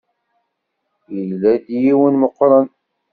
[1.15, 2.67] Yella d yiwen meqqren.